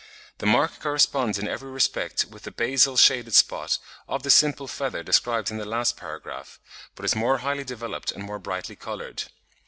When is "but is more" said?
6.95-7.37